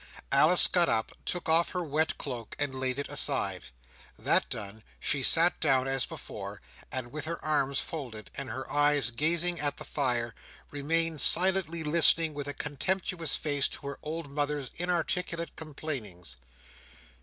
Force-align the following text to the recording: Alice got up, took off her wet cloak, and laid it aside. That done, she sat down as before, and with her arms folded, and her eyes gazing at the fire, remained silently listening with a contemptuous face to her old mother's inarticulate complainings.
Alice 0.31 0.65
got 0.67 0.89
up, 0.89 1.11
took 1.25 1.47
off 1.47 1.73
her 1.73 1.83
wet 1.83 2.17
cloak, 2.17 2.55
and 2.57 2.73
laid 2.73 2.97
it 2.97 3.07
aside. 3.07 3.65
That 4.17 4.49
done, 4.49 4.81
she 4.99 5.21
sat 5.21 5.59
down 5.59 5.87
as 5.87 6.07
before, 6.07 6.59
and 6.91 7.11
with 7.11 7.25
her 7.25 7.39
arms 7.45 7.81
folded, 7.81 8.31
and 8.33 8.49
her 8.49 8.67
eyes 8.67 9.11
gazing 9.11 9.59
at 9.59 9.77
the 9.77 9.83
fire, 9.85 10.33
remained 10.71 11.21
silently 11.21 11.83
listening 11.83 12.33
with 12.33 12.47
a 12.47 12.53
contemptuous 12.55 13.37
face 13.37 13.67
to 13.67 13.85
her 13.89 13.99
old 14.01 14.31
mother's 14.31 14.71
inarticulate 14.75 15.55
complainings. 15.55 16.35